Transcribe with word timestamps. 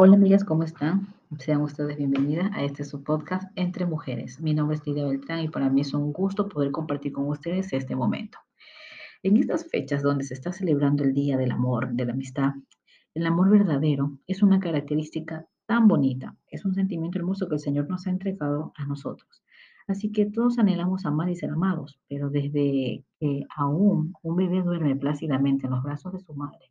Hola 0.00 0.14
amigas, 0.14 0.44
¿cómo 0.44 0.62
están? 0.62 1.12
Sean 1.40 1.60
ustedes 1.60 1.96
bienvenidas 1.96 2.52
a 2.54 2.62
este 2.62 2.84
su 2.84 3.02
podcast 3.02 3.50
Entre 3.56 3.84
Mujeres. 3.84 4.40
Mi 4.40 4.54
nombre 4.54 4.76
es 4.76 4.86
Lidia 4.86 5.04
Beltrán 5.04 5.40
y 5.40 5.48
para 5.48 5.70
mí 5.70 5.80
es 5.80 5.92
un 5.92 6.12
gusto 6.12 6.48
poder 6.48 6.70
compartir 6.70 7.12
con 7.12 7.26
ustedes 7.26 7.72
este 7.72 7.96
momento. 7.96 8.38
En 9.24 9.36
estas 9.38 9.68
fechas 9.68 10.04
donde 10.04 10.22
se 10.22 10.34
está 10.34 10.52
celebrando 10.52 11.02
el 11.02 11.14
Día 11.14 11.36
del 11.36 11.50
Amor, 11.50 11.88
de 11.94 12.04
la 12.04 12.12
Amistad, 12.12 12.52
el 13.12 13.26
amor 13.26 13.50
verdadero 13.50 14.16
es 14.28 14.40
una 14.40 14.60
característica 14.60 15.48
tan 15.66 15.88
bonita, 15.88 16.36
es 16.46 16.64
un 16.64 16.74
sentimiento 16.74 17.18
hermoso 17.18 17.48
que 17.48 17.56
el 17.56 17.60
Señor 17.60 17.88
nos 17.88 18.06
ha 18.06 18.10
entregado 18.10 18.72
a 18.76 18.86
nosotros. 18.86 19.42
Así 19.88 20.12
que 20.12 20.26
todos 20.26 20.60
anhelamos 20.60 21.06
amar 21.06 21.28
y 21.28 21.34
ser 21.34 21.50
amados, 21.50 21.98
pero 22.08 22.30
desde 22.30 23.04
que 23.18 23.46
aún 23.56 24.14
un 24.22 24.36
bebé 24.36 24.62
duerme 24.62 24.94
plácidamente 24.94 25.66
en 25.66 25.72
los 25.72 25.82
brazos 25.82 26.12
de 26.12 26.20
su 26.20 26.34
madre, 26.34 26.70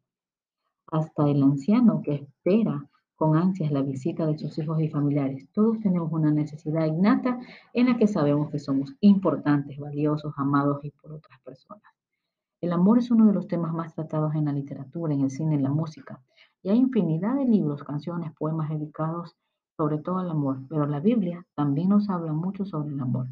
hasta 0.89 1.29
el 1.29 1.43
anciano 1.43 2.01
que 2.01 2.13
espera 2.13 2.87
con 3.17 3.35
ansias 3.35 3.71
la 3.71 3.81
visita 3.81 4.27
de 4.27 4.37
sus 4.37 4.57
hijos 4.59 4.79
y 4.79 4.89
familiares. 4.89 5.47
Todos 5.51 5.79
tenemos 5.79 6.11
una 6.13 6.31
necesidad 6.31 6.85
innata 6.85 7.39
en 7.73 7.87
la 7.87 7.97
que 7.97 8.07
sabemos 8.07 8.51
que 8.51 8.59
somos 8.59 8.93
importantes, 9.01 9.79
valiosos, 9.79 10.33
amados 10.37 10.85
y 10.85 10.91
por 10.91 11.13
otras 11.13 11.39
personas. 11.41 11.81
El 12.61 12.71
amor 12.73 12.99
es 12.99 13.09
uno 13.09 13.25
de 13.25 13.33
los 13.33 13.47
temas 13.47 13.73
más 13.73 13.95
tratados 13.95 14.35
en 14.35 14.45
la 14.45 14.53
literatura, 14.53 15.15
en 15.15 15.21
el 15.21 15.31
cine, 15.31 15.55
en 15.55 15.63
la 15.63 15.71
música. 15.71 16.21
Y 16.61 16.69
hay 16.69 16.77
infinidad 16.77 17.35
de 17.35 17.45
libros, 17.45 17.83
canciones, 17.83 18.33
poemas 18.37 18.69
dedicados 18.69 19.35
sobre 19.75 19.97
todo 19.97 20.19
al 20.19 20.29
amor. 20.29 20.59
Pero 20.69 20.85
la 20.85 20.99
Biblia 20.99 21.43
también 21.55 21.89
nos 21.89 22.09
habla 22.09 22.33
mucho 22.33 22.65
sobre 22.65 22.93
el 22.93 22.99
amor. 22.99 23.27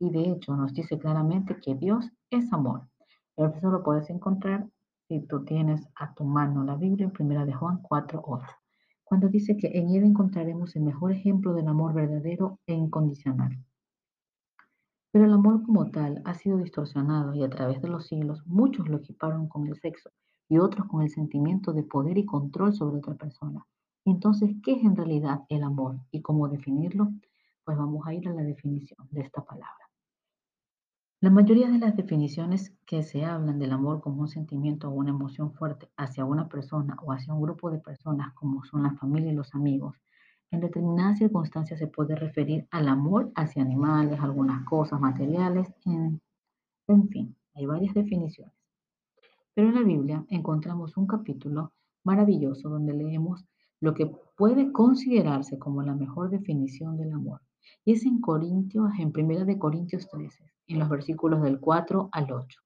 Y 0.00 0.10
de 0.10 0.32
hecho 0.32 0.56
nos 0.56 0.74
dice 0.74 0.98
claramente 0.98 1.60
que 1.60 1.76
Dios 1.76 2.10
es 2.30 2.52
amor. 2.52 2.88
Eso 3.36 3.70
lo 3.70 3.84
puedes 3.84 4.10
encontrar 4.10 4.68
si 5.06 5.20
tú 5.20 5.44
tienes 5.44 5.88
a 5.94 6.12
tu 6.14 6.24
mano 6.24 6.64
la 6.64 6.74
Biblia 6.74 7.06
en 7.06 7.12
primera 7.12 7.44
de 7.44 7.54
Juan 7.54 7.80
4.8 7.82 8.67
cuando 9.08 9.28
dice 9.28 9.56
que 9.56 9.68
en 9.68 9.88
él 9.90 10.04
encontraremos 10.04 10.76
el 10.76 10.82
mejor 10.82 11.12
ejemplo 11.12 11.54
del 11.54 11.68
amor 11.68 11.94
verdadero 11.94 12.58
e 12.66 12.74
incondicional. 12.74 13.58
Pero 15.10 15.24
el 15.24 15.32
amor 15.32 15.62
como 15.64 15.90
tal 15.90 16.20
ha 16.26 16.34
sido 16.34 16.58
distorsionado 16.58 17.34
y 17.34 17.42
a 17.42 17.48
través 17.48 17.80
de 17.80 17.88
los 17.88 18.06
siglos 18.06 18.42
muchos 18.46 18.88
lo 18.88 18.98
equiparon 18.98 19.48
con 19.48 19.66
el 19.66 19.76
sexo 19.80 20.10
y 20.48 20.58
otros 20.58 20.86
con 20.86 21.02
el 21.02 21.08
sentimiento 21.08 21.72
de 21.72 21.82
poder 21.82 22.18
y 22.18 22.26
control 22.26 22.74
sobre 22.74 22.98
otra 22.98 23.14
persona. 23.14 23.66
Entonces, 24.04 24.50
¿qué 24.62 24.72
es 24.72 24.84
en 24.84 24.96
realidad 24.96 25.40
el 25.48 25.62
amor 25.62 25.98
y 26.10 26.20
cómo 26.20 26.48
definirlo? 26.48 27.08
Pues 27.64 27.78
vamos 27.78 28.06
a 28.06 28.12
ir 28.12 28.28
a 28.28 28.34
la 28.34 28.42
definición 28.42 29.08
de 29.10 29.22
esta 29.22 29.42
palabra. 29.42 29.87
La 31.20 31.30
mayoría 31.30 31.68
de 31.68 31.78
las 31.78 31.96
definiciones 31.96 32.72
que 32.86 33.02
se 33.02 33.24
hablan 33.24 33.58
del 33.58 33.72
amor 33.72 34.00
como 34.00 34.20
un 34.20 34.28
sentimiento 34.28 34.88
o 34.88 34.92
una 34.92 35.10
emoción 35.10 35.52
fuerte 35.52 35.90
hacia 35.96 36.24
una 36.24 36.48
persona 36.48 36.96
o 37.04 37.10
hacia 37.10 37.34
un 37.34 37.42
grupo 37.42 37.72
de 37.72 37.80
personas 37.80 38.32
como 38.34 38.62
son 38.62 38.84
la 38.84 38.94
familia 38.94 39.32
y 39.32 39.34
los 39.34 39.52
amigos, 39.52 39.96
en 40.52 40.60
determinadas 40.60 41.18
circunstancias 41.18 41.80
se 41.80 41.88
puede 41.88 42.14
referir 42.14 42.68
al 42.70 42.86
amor 42.86 43.32
hacia 43.34 43.62
animales, 43.62 44.20
algunas 44.20 44.64
cosas 44.64 45.00
materiales, 45.00 45.66
en, 45.84 46.20
fin, 47.08 47.34
hay 47.56 47.66
varias 47.66 47.94
definiciones. 47.94 48.54
Pero 49.54 49.70
en 49.70 49.74
la 49.74 49.82
Biblia 49.82 50.24
encontramos 50.28 50.96
un 50.96 51.08
capítulo 51.08 51.72
maravilloso 52.04 52.68
donde 52.68 52.94
leemos 52.94 53.44
lo 53.80 53.92
que 53.92 54.06
puede 54.36 54.70
considerarse 54.70 55.58
como 55.58 55.82
la 55.82 55.96
mejor 55.96 56.30
definición 56.30 56.96
del 56.96 57.12
amor. 57.12 57.40
Y 57.84 57.92
es 57.92 58.04
en 58.04 58.20
Corintios, 58.20 58.90
en 58.98 59.12
Primera 59.12 59.44
de 59.44 59.58
Corintios 59.58 60.08
13, 60.08 60.44
en 60.68 60.78
los 60.78 60.88
versículos 60.88 61.42
del 61.42 61.60
4 61.60 62.08
al 62.12 62.32
8. 62.32 62.60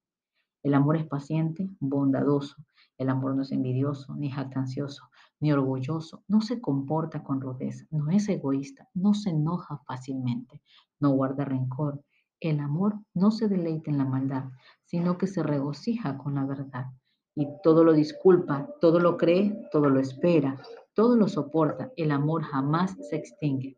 El 0.63 0.75
amor 0.75 0.97
es 0.97 1.07
paciente, 1.07 1.71
bondadoso. 1.81 2.57
El 2.97 3.09
amor 3.09 3.35
no 3.35 3.43
es 3.43 3.51
envidioso, 3.51 4.15
ni 4.15 4.31
jactancioso, 4.31 5.09
ni 5.41 5.53
orgulloso. 5.53 6.23
No 6.29 6.41
se 6.41 6.61
comporta 6.61 7.25
con 7.25 7.41
rudeza, 7.41 7.85
no 7.91 8.11
es 8.11 8.29
egoísta, 8.29 8.89
no 8.95 9.13
se 9.13 9.31
enoja 9.31 9.79
fácilmente, 9.87 10.63
no 11.01 11.11
guarda 11.11 11.45
rencor. 11.45 12.01
El 12.39 12.61
amor 12.61 12.95
no 13.13 13.33
se 13.33 13.49
deleita 13.49 13.91
en 13.91 13.99
la 13.99 14.05
maldad, 14.05 14.45
sino 14.85 15.19
que 15.19 15.27
se 15.27 15.43
regocija 15.43 16.17
con 16.17 16.37
la 16.37 16.45
verdad. 16.45 16.87
Y 17.35 17.49
todo 17.63 17.83
lo 17.83 17.93
disculpa, 17.93 18.69
todo 18.81 19.01
lo 19.01 19.17
cree, 19.17 19.69
todo 19.73 19.89
lo 19.89 19.99
espera, 19.99 20.61
todo 20.95 21.17
lo 21.17 21.29
soporta. 21.29 21.91
El 21.97 22.13
amor 22.13 22.43
jamás 22.43 22.97
se 23.09 23.17
extingue. 23.17 23.77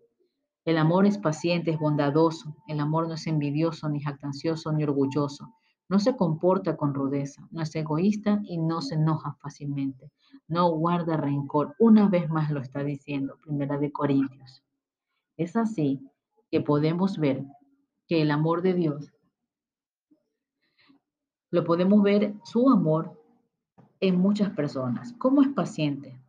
El 0.64 0.78
amor 0.78 1.06
es 1.06 1.18
paciente, 1.18 1.72
es 1.72 1.78
bondadoso. 1.78 2.56
El 2.66 2.80
amor 2.80 3.06
no 3.06 3.14
es 3.14 3.26
envidioso, 3.26 3.88
ni 3.88 4.00
jactancioso, 4.00 4.72
ni 4.72 4.82
orgulloso. 4.82 5.54
No 5.88 5.98
se 5.98 6.16
comporta 6.16 6.76
con 6.76 6.94
rudeza, 6.94 7.46
no 7.50 7.60
es 7.60 7.74
egoísta 7.76 8.40
y 8.44 8.56
no 8.56 8.80
se 8.80 8.94
enoja 8.94 9.36
fácilmente. 9.40 10.10
No 10.48 10.70
guarda 10.70 11.18
rencor. 11.18 11.74
Una 11.78 12.08
vez 12.08 12.30
más 12.30 12.50
lo 12.50 12.60
está 12.60 12.82
diciendo, 12.82 13.38
Primera 13.42 13.76
de 13.76 13.92
Corintios. 13.92 14.62
Es 15.36 15.56
así 15.56 16.00
que 16.50 16.62
podemos 16.62 17.18
ver 17.18 17.44
que 18.08 18.22
el 18.22 18.30
amor 18.30 18.62
de 18.62 18.74
Dios, 18.74 19.12
lo 21.50 21.64
podemos 21.64 22.02
ver 22.02 22.34
su 22.44 22.70
amor 22.70 23.20
en 24.00 24.18
muchas 24.18 24.50
personas. 24.50 25.12
¿Cómo 25.18 25.42
es 25.42 25.48
paciente? 25.48 26.23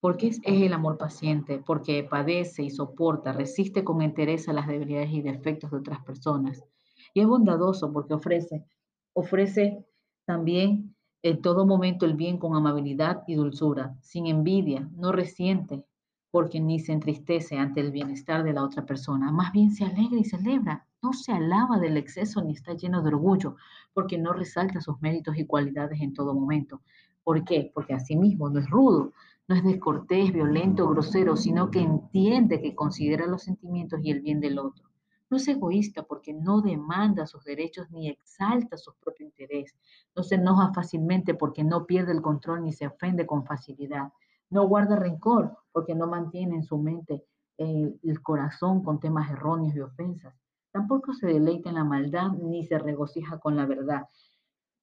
Porque 0.00 0.28
es, 0.28 0.40
el 0.44 0.72
amor 0.72 0.96
paciente, 0.96 1.58
porque 1.58 2.04
padece 2.04 2.62
y 2.62 2.70
soporta, 2.70 3.32
resiste 3.32 3.84
con 3.84 4.02
interés 4.02 4.48
a 4.48 4.52
las 4.52 4.66
debilidades 4.66 5.10
y 5.12 5.22
defectos 5.22 5.70
de 5.70 5.78
otras 5.78 6.02
personas. 6.04 6.64
Y 7.12 7.20
es 7.20 7.26
bondadoso 7.26 7.92
porque 7.92 8.14
ofrece, 8.14 8.64
ofrece 9.12 9.84
también 10.24 10.94
en 11.22 11.42
todo 11.42 11.66
momento 11.66 12.06
el 12.06 12.14
bien 12.14 12.38
con 12.38 12.56
amabilidad 12.56 13.24
y 13.26 13.34
dulzura, 13.34 13.96
sin 14.00 14.26
envidia, 14.26 14.88
no 14.96 15.12
resiente, 15.12 15.84
porque 16.30 16.60
ni 16.60 16.78
se 16.78 16.92
entristece 16.92 17.58
ante 17.58 17.80
el 17.80 17.90
bienestar 17.90 18.44
de 18.44 18.52
la 18.52 18.64
otra 18.64 18.86
persona, 18.86 19.30
más 19.30 19.52
bien 19.52 19.72
se 19.72 19.84
alegra 19.84 20.18
y 20.18 20.24
celebra, 20.24 20.86
no 21.02 21.12
se 21.12 21.32
alaba 21.32 21.78
del 21.78 21.96
exceso 21.96 22.42
ni 22.42 22.52
está 22.52 22.74
lleno 22.74 23.02
de 23.02 23.08
orgullo, 23.08 23.56
porque 23.92 24.18
no 24.18 24.32
resalta 24.32 24.80
sus 24.80 25.00
méritos 25.00 25.36
y 25.36 25.46
cualidades 25.46 26.00
en 26.00 26.14
todo 26.14 26.34
momento. 26.34 26.80
¿Por 27.24 27.44
qué? 27.44 27.70
Porque 27.74 27.94
asimismo 27.94 28.48
no 28.48 28.60
es 28.60 28.70
rudo, 28.70 29.12
no 29.50 29.56
es 29.56 29.64
descortés, 29.64 30.32
violento, 30.32 30.88
grosero, 30.88 31.36
sino 31.36 31.72
que 31.72 31.80
entiende 31.80 32.62
que 32.62 32.76
considera 32.76 33.26
los 33.26 33.42
sentimientos 33.42 33.98
y 34.00 34.12
el 34.12 34.20
bien 34.20 34.38
del 34.38 34.60
otro. 34.60 34.88
No 35.28 35.38
es 35.38 35.48
egoísta 35.48 36.04
porque 36.04 36.32
no 36.32 36.60
demanda 36.60 37.26
sus 37.26 37.42
derechos 37.42 37.90
ni 37.90 38.08
exalta 38.08 38.76
su 38.76 38.94
propio 39.00 39.26
interés. 39.26 39.74
No 40.14 40.22
se 40.22 40.36
enoja 40.36 40.72
fácilmente 40.72 41.34
porque 41.34 41.64
no 41.64 41.84
pierde 41.84 42.12
el 42.12 42.22
control 42.22 42.62
ni 42.62 42.72
se 42.72 42.86
ofende 42.86 43.26
con 43.26 43.44
facilidad. 43.44 44.12
No 44.50 44.68
guarda 44.68 44.94
rencor 44.94 45.58
porque 45.72 45.96
no 45.96 46.06
mantiene 46.06 46.54
en 46.54 46.62
su 46.62 46.78
mente 46.78 47.24
eh, 47.58 47.92
el 48.04 48.22
corazón 48.22 48.84
con 48.84 49.00
temas 49.00 49.32
erróneos 49.32 49.74
y 49.74 49.80
ofensas. 49.80 50.32
Tampoco 50.70 51.12
se 51.12 51.26
deleita 51.26 51.70
en 51.70 51.74
la 51.74 51.84
maldad 51.84 52.30
ni 52.40 52.62
se 52.62 52.78
regocija 52.78 53.40
con 53.40 53.56
la 53.56 53.66
verdad. 53.66 54.06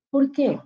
¿Por 0.09 0.29
qué? 0.29 0.59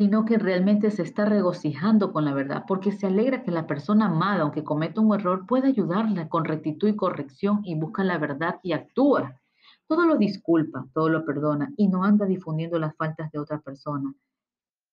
Sino 0.00 0.24
que 0.24 0.38
realmente 0.38 0.90
se 0.90 1.02
está 1.02 1.26
regocijando 1.26 2.10
con 2.10 2.24
la 2.24 2.32
verdad, 2.32 2.64
porque 2.66 2.90
se 2.90 3.06
alegra 3.06 3.42
que 3.42 3.50
la 3.50 3.66
persona 3.66 4.06
amada, 4.06 4.40
aunque 4.40 4.64
cometa 4.64 5.02
un 5.02 5.14
error, 5.14 5.46
pueda 5.46 5.68
ayudarla 5.68 6.30
con 6.30 6.46
rectitud 6.46 6.88
y 6.88 6.96
corrección 6.96 7.60
y 7.64 7.74
busca 7.74 8.02
la 8.02 8.16
verdad 8.16 8.60
y 8.62 8.72
actúa. 8.72 9.38
Todo 9.86 10.06
lo 10.06 10.16
disculpa, 10.16 10.86
todo 10.94 11.10
lo 11.10 11.26
perdona 11.26 11.70
y 11.76 11.88
no 11.88 12.02
anda 12.02 12.24
difundiendo 12.24 12.78
las 12.78 12.96
faltas 12.96 13.30
de 13.30 13.40
otra 13.40 13.60
persona. 13.60 14.14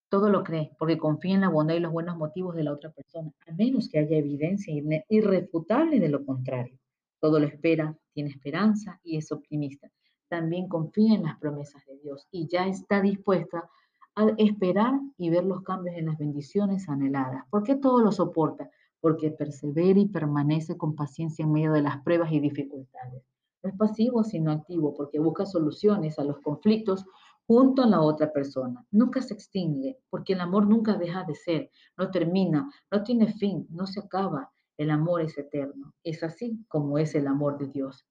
Todo 0.09 0.27
lo 0.29 0.43
cree 0.43 0.71
porque 0.77 0.97
confía 0.97 1.35
en 1.35 1.41
la 1.41 1.47
bondad 1.47 1.75
y 1.75 1.79
los 1.79 1.93
buenos 1.93 2.17
motivos 2.17 2.53
de 2.53 2.65
la 2.65 2.73
otra 2.73 2.91
persona, 2.91 3.31
a 3.47 3.53
menos 3.53 3.87
que 3.87 3.99
haya 3.99 4.17
evidencia 4.17 4.73
irrefutable 5.07 6.01
de 6.01 6.09
lo 6.09 6.25
contrario. 6.25 6.77
Todo 7.21 7.39
lo 7.39 7.47
espera, 7.47 7.97
tiene 8.11 8.31
esperanza 8.31 8.99
y 9.05 9.15
es 9.15 9.31
optimista. 9.31 9.89
También 10.27 10.67
confía 10.67 11.15
en 11.15 11.23
las 11.23 11.39
promesas 11.39 11.85
de 11.85 11.97
Dios 11.99 12.27
y 12.29 12.49
ya 12.49 12.67
está 12.67 12.99
dispuesta 12.99 13.69
al 14.17 14.33
esperar 14.39 14.99
y 15.19 15.29
ver 15.29 15.45
los 15.45 15.61
cambios 15.61 15.95
en 15.95 16.07
las 16.07 16.17
bendiciones 16.17 16.89
anheladas. 16.89 17.43
¿Por 17.51 17.61
qué 17.61 17.75
todo 17.75 18.01
lo 18.01 18.11
soporta? 18.11 18.67
Porque 18.99 19.29
persevera 19.29 19.99
y 19.99 20.07
permanece 20.07 20.75
con 20.75 20.95
paciencia 20.95 21.45
en 21.45 21.51
medio 21.51 21.71
de 21.71 21.83
las 21.83 22.01
pruebas 22.01 22.31
y 22.31 22.39
dificultades. 22.39 23.23
No 23.61 23.69
es 23.69 23.77
pasivo, 23.77 24.23
sino 24.23 24.51
activo, 24.51 24.95
porque 24.95 25.19
busca 25.19 25.45
soluciones 25.45 26.17
a 26.17 26.23
los 26.23 26.39
conflictos 26.39 27.05
junto 27.45 27.83
a 27.83 27.87
la 27.87 28.01
otra 28.01 28.33
persona. 28.33 28.83
Nunca 28.89 29.21
se 29.21 29.35
extingue, 29.35 29.99
porque 30.09 30.33
el 30.33 30.41
amor 30.41 30.67
nunca 30.67 30.95
deja 30.95 31.23
de 31.23 31.35
ser, 31.35 31.69
no 31.95 32.09
termina, 32.09 32.67
no 32.89 33.03
tiene 33.03 33.31
fin, 33.33 33.67
no 33.69 33.85
se 33.85 33.99
acaba. 33.99 34.51
El 34.77 34.89
amor 34.89 35.21
es 35.21 35.37
eterno. 35.37 35.93
Es 36.03 36.23
así 36.23 36.65
como 36.69 36.97
es 36.97 37.13
el 37.13 37.27
amor 37.27 37.59
de 37.59 37.67
Dios. 37.67 38.07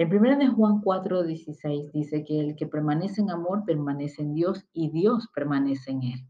En 0.00 0.14
1 0.14 0.38
de 0.38 0.46
Juan 0.46 0.80
4:16 0.80 1.90
dice 1.90 2.24
que 2.24 2.38
el 2.38 2.54
que 2.54 2.68
permanece 2.68 3.20
en 3.20 3.30
amor 3.30 3.64
permanece 3.64 4.22
en 4.22 4.32
Dios 4.32 4.64
y 4.72 4.90
Dios 4.90 5.26
permanece 5.34 5.90
en 5.90 6.02
él. 6.04 6.20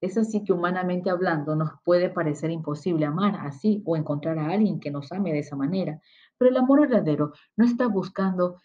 Es 0.00 0.16
así 0.16 0.44
que 0.44 0.52
humanamente 0.52 1.10
hablando 1.10 1.56
nos 1.56 1.70
puede 1.84 2.08
parecer 2.08 2.52
imposible 2.52 3.04
amar 3.04 3.34
así 3.40 3.82
o 3.84 3.96
encontrar 3.96 4.38
a 4.38 4.50
alguien 4.50 4.78
que 4.78 4.92
nos 4.92 5.10
ame 5.10 5.32
de 5.32 5.40
esa 5.40 5.56
manera, 5.56 6.00
pero 6.38 6.52
el 6.52 6.56
amor 6.56 6.82
verdadero 6.82 7.32
no 7.56 7.64
está 7.64 7.88
buscando 7.88 8.60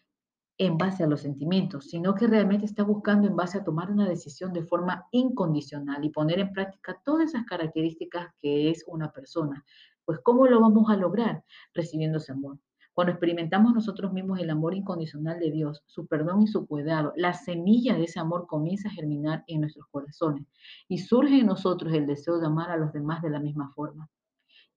en 0.59 0.77
base 0.77 1.03
a 1.03 1.07
los 1.07 1.21
sentimientos, 1.21 1.89
sino 1.89 2.13
que 2.13 2.27
realmente 2.27 2.65
está 2.65 2.83
buscando 2.83 3.27
en 3.27 3.35
base 3.35 3.57
a 3.57 3.63
tomar 3.63 3.89
una 3.89 4.07
decisión 4.07 4.53
de 4.53 4.61
forma 4.61 5.07
incondicional 5.09 6.05
y 6.05 6.11
poner 6.11 6.37
en 6.37 6.53
práctica 6.53 7.01
todas 7.03 7.29
esas 7.29 7.45
características 7.45 8.27
que 8.39 8.69
es 8.69 8.83
una 8.85 9.11
persona. 9.11 9.65
Pues 10.05 10.19
¿cómo 10.19 10.45
lo 10.45 10.61
vamos 10.61 10.87
a 10.91 10.97
lograr? 10.97 11.43
Recibiendo 11.73 12.19
ese 12.19 12.33
amor. 12.33 12.59
Cuando 12.93 13.11
experimentamos 13.11 13.73
nosotros 13.73 14.13
mismos 14.13 14.39
el 14.39 14.51
amor 14.51 14.75
incondicional 14.75 15.39
de 15.39 15.49
Dios, 15.49 15.81
su 15.87 16.05
perdón 16.05 16.43
y 16.43 16.47
su 16.47 16.67
cuidado, 16.67 17.11
la 17.15 17.33
semilla 17.33 17.95
de 17.95 18.03
ese 18.03 18.19
amor 18.19 18.45
comienza 18.45 18.87
a 18.87 18.91
germinar 18.91 19.43
en 19.47 19.61
nuestros 19.61 19.87
corazones 19.87 20.45
y 20.87 20.99
surge 20.99 21.39
en 21.39 21.47
nosotros 21.47 21.91
el 21.93 22.05
deseo 22.05 22.39
de 22.39 22.45
amar 22.45 22.69
a 22.69 22.77
los 22.77 22.93
demás 22.93 23.23
de 23.23 23.31
la 23.31 23.39
misma 23.39 23.71
forma. 23.73 24.09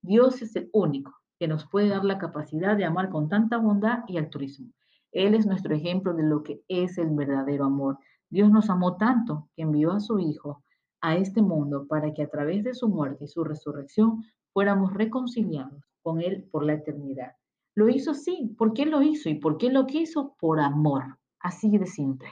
Dios 0.01 0.41
es 0.41 0.57
el 0.57 0.71
único 0.73 1.15
que 1.39 1.47
nos 1.47 1.67
puede 1.69 1.89
dar 1.89 2.07
la 2.07 2.17
capacidad 2.17 2.75
de 2.75 2.87
amar 2.87 3.11
con 3.11 3.29
tanta 3.29 3.59
bondad 3.59 4.05
y 4.09 4.17
altruismo. 4.17 4.73
Él 5.13 5.35
es 5.35 5.47
nuestro 5.47 5.75
ejemplo 5.75 6.15
de 6.15 6.23
lo 6.23 6.43
que 6.43 6.63
es 6.69 6.97
el 6.97 7.11
verdadero 7.11 7.67
amor. 7.67 7.99
Dios 8.31 8.51
nos 8.51 8.71
amó 8.71 8.97
tanto 8.97 9.51
que 9.55 9.63
envió 9.63 9.93
a 9.93 10.01
su 10.01 10.19
Hijo 10.19 10.63
a 11.03 11.17
este 11.17 11.43
mundo 11.43 11.87
para 11.87 12.15
que 12.15 12.23
a 12.23 12.31
través 12.31 12.65
de 12.65 12.73
su 12.73 12.89
muerte 12.89 13.25
y 13.25 13.29
su 13.29 13.45
resurrección 13.45 14.25
fuéramos 14.55 14.95
reconciliados 14.95 15.85
con 16.03 16.23
Él 16.23 16.49
por 16.51 16.65
la 16.65 16.73
eternidad. 16.73 17.33
Lo 17.77 17.91
hizo 17.91 18.13
así. 18.13 18.55
¿Por 18.57 18.73
qué 18.73 18.87
lo 18.87 19.03
hizo? 19.03 19.29
¿Y 19.29 19.35
por 19.35 19.59
qué 19.59 19.71
lo 19.71 19.87
quiso? 19.87 20.35
Por 20.41 20.61
amor. 20.61 21.19
Así 21.39 21.77
de 21.77 21.87
simple. 21.87 22.31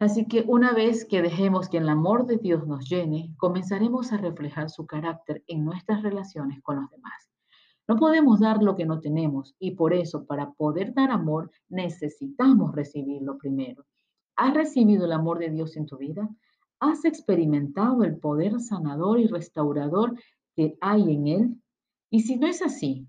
Así 0.00 0.26
que 0.26 0.44
una 0.48 0.72
vez 0.72 1.04
que 1.04 1.20
dejemos 1.20 1.68
que 1.68 1.76
el 1.76 1.88
amor 1.88 2.26
de 2.26 2.38
Dios 2.38 2.66
nos 2.66 2.88
llene, 2.88 3.34
comenzaremos 3.36 4.12
a 4.12 4.16
reflejar 4.16 4.70
su 4.70 4.86
carácter 4.86 5.44
en 5.46 5.64
nuestras 5.64 6.02
relaciones 6.02 6.60
con 6.62 6.80
los 6.80 6.90
demás. 6.90 7.30
No 7.86 7.96
podemos 7.96 8.40
dar 8.40 8.62
lo 8.62 8.76
que 8.76 8.86
no 8.86 8.98
tenemos 8.98 9.54
y 9.58 9.72
por 9.72 9.92
eso 9.92 10.24
para 10.24 10.52
poder 10.52 10.94
dar 10.94 11.10
amor 11.10 11.50
necesitamos 11.68 12.74
recibirlo 12.74 13.36
primero. 13.36 13.84
¿Has 14.36 14.54
recibido 14.54 15.04
el 15.04 15.12
amor 15.12 15.38
de 15.38 15.50
Dios 15.50 15.76
en 15.76 15.84
tu 15.84 15.98
vida? 15.98 16.28
¿Has 16.80 17.04
experimentado 17.04 18.04
el 18.04 18.16
poder 18.16 18.58
sanador 18.58 19.20
y 19.20 19.26
restaurador 19.26 20.18
que 20.56 20.78
hay 20.80 21.12
en 21.12 21.26
Él? 21.26 21.62
Y 22.10 22.20
si 22.20 22.36
no 22.36 22.46
es 22.46 22.62
así, 22.62 23.06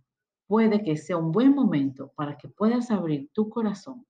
puede 0.47 0.83
que 0.83 0.97
sea 0.97 1.17
un 1.17 1.31
buen 1.31 1.53
momento 1.53 2.11
para 2.15 2.37
que 2.37 2.49
puedas 2.49 2.91
abrir 2.91 3.29
tu 3.33 3.49
corazón 3.49 4.05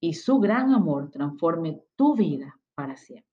y 0.00 0.14
su 0.14 0.38
gran 0.38 0.72
amor 0.72 1.10
transforme 1.10 1.82
tu 1.96 2.14
vida 2.14 2.58
para 2.74 2.96
siempre. 2.96 3.28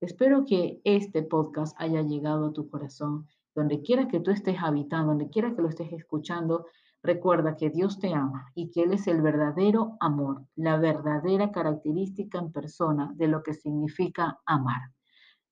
Espero 0.00 0.44
que 0.44 0.80
este 0.84 1.22
podcast 1.22 1.74
haya 1.80 2.02
llegado 2.02 2.46
a 2.46 2.52
tu 2.52 2.68
corazón. 2.68 3.26
Donde 3.54 3.82
quiera 3.82 4.08
que 4.08 4.20
tú 4.20 4.32
estés 4.32 4.56
habitando, 4.60 5.08
donde 5.08 5.30
quiera 5.30 5.54
que 5.54 5.62
lo 5.62 5.68
estés 5.68 5.92
escuchando, 5.92 6.66
recuerda 7.02 7.56
que 7.56 7.70
Dios 7.70 7.98
te 8.00 8.12
ama 8.12 8.50
y 8.54 8.70
que 8.70 8.82
Él 8.82 8.92
es 8.92 9.06
el 9.06 9.22
verdadero 9.22 9.96
amor, 10.00 10.44
la 10.56 10.76
verdadera 10.76 11.52
característica 11.52 12.38
en 12.38 12.50
persona 12.50 13.12
de 13.14 13.28
lo 13.28 13.42
que 13.42 13.54
significa 13.54 14.40
amar. 14.44 14.90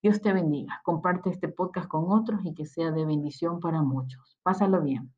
Dios 0.03 0.21
te 0.21 0.33
bendiga. 0.33 0.81
Comparte 0.85 1.31
este 1.31 1.49
podcast 1.49 1.87
con 1.87 2.11
otros 2.11 2.41
y 2.45 2.55
que 2.55 2.67
sea 2.67 2.91
de 2.91 3.07
bendición 3.07 3.61
para 3.61 3.83
muchos. 3.83 4.37
Pásalo 4.43 4.83
bien. 4.83 5.15